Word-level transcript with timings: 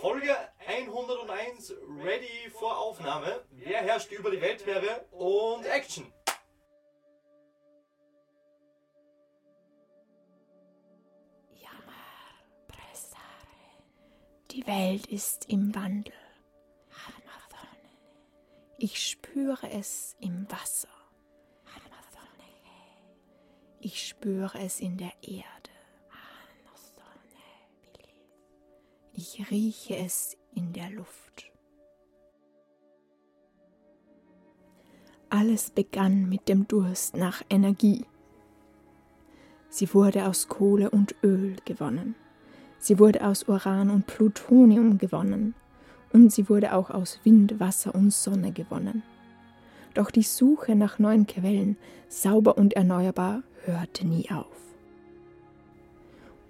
Folge 0.00 0.34
101 0.66 1.74
ready 2.02 2.48
vor 2.58 2.78
Aufnahme. 2.78 3.44
Wer 3.50 3.82
herrscht 3.82 4.10
über 4.12 4.30
die 4.30 4.40
Weltmeere 4.40 5.04
und 5.10 5.66
Action? 5.66 6.10
Die 14.50 14.66
Welt 14.66 15.06
ist 15.06 15.44
im 15.50 15.74
Wandel. 15.74 16.14
Ich 18.78 19.06
spüre 19.06 19.70
es 19.70 20.16
im 20.18 20.50
Wasser. 20.50 20.88
Ich 23.80 24.08
spüre 24.08 24.58
es 24.60 24.80
in 24.80 24.96
der 24.96 25.12
Erde. 25.20 25.59
Ich 29.22 29.50
rieche 29.50 29.98
es 29.98 30.38
in 30.54 30.72
der 30.72 30.88
Luft. 30.92 31.52
Alles 35.28 35.68
begann 35.68 36.26
mit 36.30 36.48
dem 36.48 36.66
Durst 36.66 37.18
nach 37.18 37.42
Energie. 37.50 38.06
Sie 39.68 39.92
wurde 39.92 40.26
aus 40.26 40.48
Kohle 40.48 40.88
und 40.88 41.16
Öl 41.22 41.56
gewonnen. 41.66 42.14
Sie 42.78 42.98
wurde 42.98 43.26
aus 43.26 43.42
Uran 43.42 43.90
und 43.90 44.06
Plutonium 44.06 44.96
gewonnen. 44.96 45.54
Und 46.14 46.32
sie 46.32 46.48
wurde 46.48 46.74
auch 46.74 46.88
aus 46.88 47.20
Wind, 47.22 47.60
Wasser 47.60 47.94
und 47.94 48.14
Sonne 48.14 48.52
gewonnen. 48.52 49.02
Doch 49.92 50.10
die 50.10 50.22
Suche 50.22 50.74
nach 50.74 50.98
neuen 50.98 51.26
Quellen, 51.26 51.76
sauber 52.08 52.56
und 52.56 52.72
erneuerbar, 52.72 53.42
hörte 53.66 54.06
nie 54.06 54.30
auf. 54.30 54.56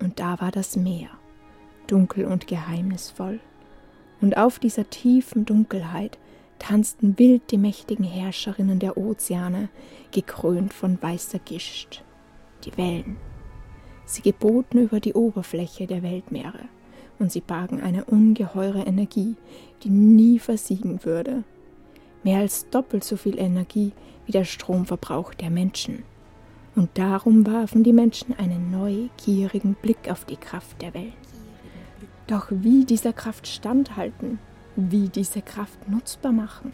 Und 0.00 0.20
da 0.20 0.38
war 0.42 0.50
das 0.50 0.76
Meer, 0.76 1.08
dunkel 1.88 2.26
und 2.26 2.46
geheimnisvoll. 2.46 3.40
Und 4.20 4.36
auf 4.36 4.58
dieser 4.58 4.88
tiefen 4.88 5.44
Dunkelheit 5.44 6.18
tanzten 6.58 7.18
wild 7.18 7.50
die 7.50 7.58
mächtigen 7.58 8.04
Herrscherinnen 8.04 8.78
der 8.78 8.96
Ozeane, 8.96 9.68
gekrönt 10.10 10.72
von 10.72 11.00
weißer 11.00 11.38
Gischt, 11.38 12.02
die 12.64 12.76
Wellen. 12.76 13.16
Sie 14.04 14.22
geboten 14.22 14.78
über 14.78 15.00
die 15.00 15.14
Oberfläche 15.14 15.86
der 15.86 16.02
Weltmeere, 16.02 16.60
und 17.18 17.32
sie 17.32 17.40
bargen 17.40 17.80
eine 17.80 18.04
ungeheure 18.04 18.82
Energie, 18.82 19.36
die 19.82 19.90
nie 19.90 20.38
versiegen 20.38 21.04
würde. 21.04 21.44
Mehr 22.24 22.38
als 22.38 22.68
doppelt 22.70 23.04
so 23.04 23.16
viel 23.16 23.38
Energie 23.38 23.92
wie 24.26 24.32
der 24.32 24.44
Stromverbrauch 24.44 25.34
der 25.34 25.50
Menschen. 25.50 26.04
Und 26.74 26.90
darum 26.94 27.46
warfen 27.46 27.82
die 27.82 27.92
Menschen 27.92 28.38
einen 28.38 28.70
neugierigen 28.70 29.74
Blick 29.74 30.10
auf 30.10 30.24
die 30.24 30.36
Kraft 30.36 30.80
der 30.80 30.94
Welt. 30.94 31.12
Doch 32.28 32.48
wie 32.50 32.84
dieser 32.84 33.14
Kraft 33.14 33.48
standhalten, 33.48 34.38
wie 34.76 35.08
diese 35.08 35.40
Kraft 35.40 35.88
nutzbar 35.88 36.30
machen. 36.30 36.72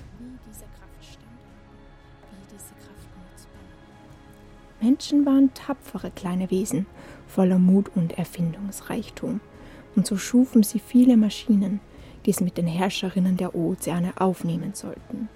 Menschen 4.80 5.24
waren 5.24 5.54
tapfere 5.54 6.10
kleine 6.10 6.50
Wesen, 6.50 6.86
voller 7.28 7.58
Mut 7.58 7.90
und 7.94 8.18
Erfindungsreichtum, 8.18 9.40
und 9.96 10.06
so 10.06 10.16
schufen 10.16 10.64
sie 10.64 10.80
viele 10.80 11.16
Maschinen, 11.16 11.80
die 12.26 12.30
es 12.30 12.40
mit 12.40 12.58
den 12.58 12.66
Herrscherinnen 12.66 13.36
der 13.36 13.54
Ozeane 13.54 14.12
aufnehmen 14.16 14.74
sollten. 14.74 15.28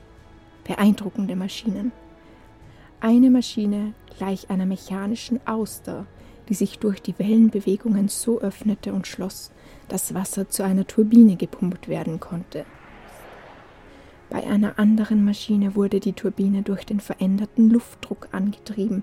Beeindruckende 0.64 1.36
Maschinen. 1.36 1.92
Eine 3.00 3.30
Maschine 3.30 3.94
gleich 4.18 4.50
einer 4.50 4.66
mechanischen 4.66 5.38
Auster, 5.46 6.06
die 6.48 6.54
sich 6.54 6.78
durch 6.78 7.02
die 7.02 7.18
Wellenbewegungen 7.18 8.08
so 8.08 8.40
öffnete 8.40 8.92
und 8.92 9.06
schloss, 9.06 9.50
dass 9.88 10.14
Wasser 10.14 10.48
zu 10.48 10.62
einer 10.62 10.86
Turbine 10.86 11.36
gepumpt 11.36 11.88
werden 11.88 12.20
konnte. 12.20 12.64
Bei 14.30 14.46
einer 14.46 14.78
anderen 14.78 15.24
Maschine 15.24 15.74
wurde 15.74 16.00
die 16.00 16.12
Turbine 16.12 16.62
durch 16.62 16.84
den 16.84 17.00
veränderten 17.00 17.70
Luftdruck 17.70 18.28
angetrieben, 18.32 19.02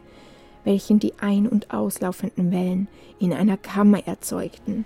welchen 0.64 1.00
die 1.00 1.14
ein- 1.20 1.48
und 1.48 1.72
auslaufenden 1.72 2.52
Wellen 2.52 2.88
in 3.20 3.34
einer 3.34 3.58
Kammer 3.58 4.06
erzeugten. 4.08 4.86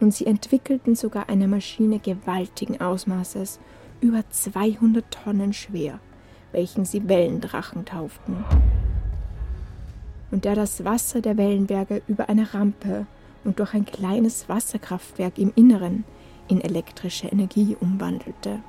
Und 0.00 0.14
sie 0.14 0.26
entwickelten 0.26 0.94
sogar 0.94 1.28
eine 1.28 1.46
Maschine 1.46 1.98
gewaltigen 1.98 2.80
Ausmaßes, 2.80 3.60
über 4.00 4.24
200 4.30 5.04
Tonnen 5.10 5.52
schwer, 5.52 6.00
welchen 6.52 6.86
sie 6.86 7.06
Wellendrachen 7.06 7.84
tauften. 7.84 8.44
Und 10.30 10.44
der 10.44 10.54
das 10.54 10.84
Wasser 10.84 11.20
der 11.20 11.36
Wellenberge 11.36 12.02
über 12.06 12.28
eine 12.28 12.54
Rampe 12.54 13.06
und 13.44 13.58
durch 13.58 13.74
ein 13.74 13.84
kleines 13.84 14.48
Wasserkraftwerk 14.48 15.38
im 15.38 15.52
Inneren 15.56 16.04
in 16.48 16.60
elektrische 16.60 17.28
Energie 17.28 17.76
umwandelte. 17.80 18.60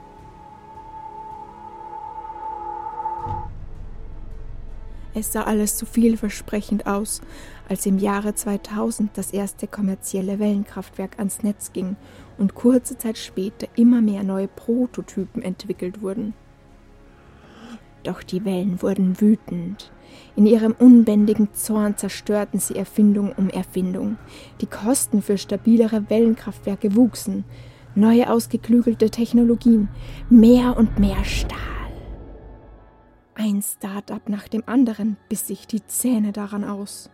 Es 5.13 5.33
sah 5.33 5.43
alles 5.43 5.77
so 5.77 5.85
vielversprechend 5.85 6.87
aus, 6.87 7.21
als 7.67 7.85
im 7.85 7.97
Jahre 7.97 8.33
2000 8.33 9.17
das 9.17 9.31
erste 9.31 9.67
kommerzielle 9.67 10.39
Wellenkraftwerk 10.39 11.19
ans 11.19 11.43
Netz 11.43 11.73
ging 11.73 11.97
und 12.37 12.55
kurze 12.55 12.97
Zeit 12.97 13.17
später 13.17 13.67
immer 13.75 14.01
mehr 14.01 14.23
neue 14.23 14.47
Prototypen 14.47 15.41
entwickelt 15.41 16.01
wurden. 16.01 16.33
Doch 18.03 18.23
die 18.23 18.43
Wellen 18.45 18.81
wurden 18.81 19.21
wütend. 19.21 19.91
In 20.35 20.45
ihrem 20.45 20.73
unbändigen 20.73 21.53
Zorn 21.53 21.97
zerstörten 21.97 22.59
sie 22.59 22.75
Erfindung 22.75 23.33
um 23.33 23.49
Erfindung. 23.49 24.17
Die 24.59 24.65
Kosten 24.65 25.21
für 25.21 25.37
stabilere 25.37 26.09
Wellenkraftwerke 26.09 26.95
wuchsen. 26.95 27.43
Neue 27.93 28.29
ausgeklügelte 28.29 29.09
Technologien, 29.09 29.89
mehr 30.29 30.77
und 30.77 30.97
mehr 30.99 31.23
Stahl. 31.25 31.57
Ein 33.35 33.61
Start-up 33.61 34.29
nach 34.29 34.47
dem 34.47 34.63
anderen 34.65 35.17
biss 35.29 35.47
sich 35.47 35.67
die 35.67 35.85
Zähne 35.85 36.31
daran 36.31 36.63
aus. 36.63 37.09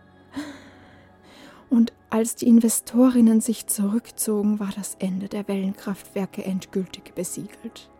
Und 1.70 1.92
als 2.10 2.36
die 2.36 2.46
Investorinnen 2.46 3.40
sich 3.40 3.66
zurückzogen, 3.66 4.58
war 4.58 4.70
das 4.74 4.96
Ende 4.98 5.28
der 5.28 5.46
Wellenkraftwerke 5.48 6.44
endgültig 6.44 7.14
besiegelt. 7.14 7.90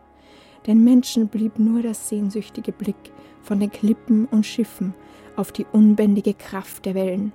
Den 0.69 0.83
Menschen 0.83 1.29
blieb 1.29 1.57
nur 1.57 1.81
der 1.81 1.95
sehnsüchtige 1.95 2.71
Blick 2.71 3.11
von 3.41 3.59
den 3.59 3.71
Klippen 3.71 4.27
und 4.27 4.45
Schiffen 4.45 4.93
auf 5.35 5.51
die 5.51 5.65
unbändige 5.65 6.35
Kraft 6.35 6.85
der 6.85 6.93
Wellen. 6.93 7.33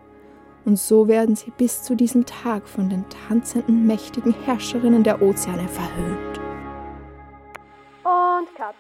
Und 0.65 0.78
so 0.78 1.09
werden 1.09 1.34
sie 1.34 1.50
bis 1.50 1.83
zu 1.83 1.97
diesem 1.97 2.27
Tag 2.27 2.69
von 2.69 2.89
den 2.89 3.05
tanzenden, 3.09 3.89
mächtigen 3.89 4.33
Herrscherinnen 4.45 5.03
der 5.03 5.21
Ozeane 5.21 5.67
verhöhnt. 5.67 6.39
Und 8.05 8.55
Cut. 8.55 8.77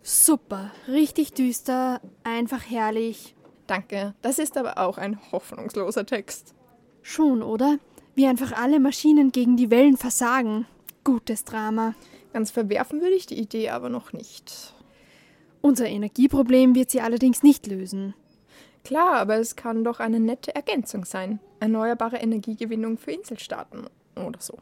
Super, 0.00 0.70
richtig 0.88 1.34
düster, 1.34 2.00
einfach 2.22 2.62
herrlich. 2.70 3.36
Danke, 3.66 4.14
das 4.22 4.38
ist 4.38 4.56
aber 4.56 4.78
auch 4.78 4.96
ein 4.96 5.18
hoffnungsloser 5.30 6.06
Text. 6.06 6.54
Schon, 7.02 7.42
oder? 7.42 7.76
Wie 8.14 8.26
einfach 8.26 8.52
alle 8.52 8.80
Maschinen 8.80 9.30
gegen 9.30 9.58
die 9.58 9.70
Wellen 9.70 9.98
versagen. 9.98 10.64
Gutes 11.04 11.44
Drama. 11.44 11.92
Ganz 12.34 12.50
verwerfen 12.50 13.00
würde 13.00 13.14
ich 13.14 13.26
die 13.26 13.38
Idee 13.38 13.68
aber 13.68 13.88
noch 13.88 14.12
nicht. 14.12 14.74
Unser 15.60 15.86
Energieproblem 15.86 16.74
wird 16.74 16.90
sie 16.90 17.00
allerdings 17.00 17.44
nicht 17.44 17.68
lösen. 17.68 18.12
Klar, 18.82 19.14
aber 19.18 19.36
es 19.36 19.54
kann 19.54 19.84
doch 19.84 20.00
eine 20.00 20.18
nette 20.18 20.52
Ergänzung 20.52 21.04
sein. 21.04 21.38
Erneuerbare 21.60 22.16
Energiegewinnung 22.16 22.98
für 22.98 23.12
Inselstaaten 23.12 23.86
oder 24.16 24.40
so. 24.40 24.58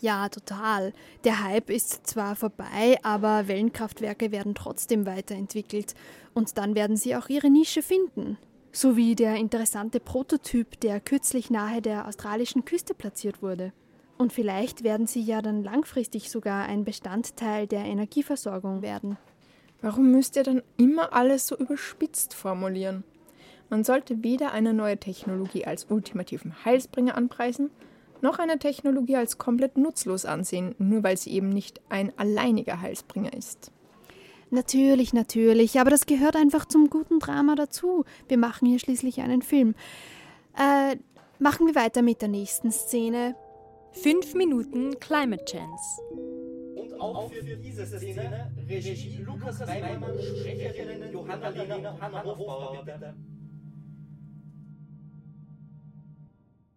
Ja, 0.00 0.28
total. 0.28 0.92
Der 1.24 1.42
Hype 1.42 1.70
ist 1.70 2.06
zwar 2.06 2.36
vorbei, 2.36 3.00
aber 3.02 3.48
Wellenkraftwerke 3.48 4.30
werden 4.30 4.54
trotzdem 4.54 5.04
weiterentwickelt 5.04 5.96
und 6.34 6.56
dann 6.56 6.76
werden 6.76 6.96
sie 6.96 7.16
auch 7.16 7.28
ihre 7.28 7.50
Nische 7.50 7.82
finden. 7.82 8.38
So 8.70 8.96
wie 8.96 9.16
der 9.16 9.34
interessante 9.34 9.98
Prototyp, 9.98 10.78
der 10.82 11.00
kürzlich 11.00 11.50
nahe 11.50 11.82
der 11.82 12.06
australischen 12.06 12.64
Küste 12.64 12.94
platziert 12.94 13.42
wurde. 13.42 13.72
Und 14.18 14.32
vielleicht 14.32 14.82
werden 14.82 15.06
sie 15.06 15.22
ja 15.22 15.40
dann 15.40 15.62
langfristig 15.62 16.30
sogar 16.30 16.66
ein 16.66 16.84
Bestandteil 16.84 17.68
der 17.68 17.84
Energieversorgung 17.84 18.82
werden. 18.82 19.16
Warum 19.80 20.10
müsst 20.10 20.34
ihr 20.34 20.42
dann 20.42 20.62
immer 20.76 21.12
alles 21.12 21.46
so 21.46 21.56
überspitzt 21.56 22.34
formulieren? 22.34 23.04
Man 23.70 23.84
sollte 23.84 24.24
weder 24.24 24.52
eine 24.52 24.74
neue 24.74 24.98
Technologie 24.98 25.64
als 25.64 25.86
ultimativen 25.88 26.64
Heilsbringer 26.64 27.16
anpreisen, 27.16 27.70
noch 28.20 28.40
eine 28.40 28.58
Technologie 28.58 29.16
als 29.16 29.38
komplett 29.38 29.78
nutzlos 29.78 30.24
ansehen, 30.24 30.74
nur 30.78 31.04
weil 31.04 31.16
sie 31.16 31.30
eben 31.30 31.50
nicht 31.50 31.80
ein 31.88 32.12
alleiniger 32.18 32.80
Heilsbringer 32.80 33.32
ist. 33.32 33.70
Natürlich, 34.50 35.12
natürlich, 35.12 35.78
aber 35.78 35.90
das 35.90 36.06
gehört 36.06 36.34
einfach 36.34 36.64
zum 36.64 36.90
guten 36.90 37.20
Drama 37.20 37.54
dazu. 37.54 38.04
Wir 38.26 38.38
machen 38.38 38.66
hier 38.66 38.78
schließlich 38.78 39.20
einen 39.20 39.42
Film. 39.42 39.74
Äh, 40.56 40.96
machen 41.38 41.66
wir 41.66 41.74
weiter 41.74 42.02
mit 42.02 42.22
der 42.22 42.28
nächsten 42.28 42.72
Szene. 42.72 43.36
Fünf 43.92 44.34
Minuten 44.34 44.98
Climate 45.00 45.44
Chance. 45.44 46.02
Und 46.76 47.00
auch 47.00 47.30
für 47.30 47.42
diese 47.42 47.86
Szene 47.86 48.52
Regie 48.68 49.22
Lukas 49.22 49.60
Weimann, 49.60 50.18
Sprecherinnen 50.20 51.12
Johanna 51.12 51.48
Lehner 51.48 51.76
und 51.76 52.00
Hanna 52.00 52.24
Hofbauer, 52.24 52.84
bitte. 52.84 53.14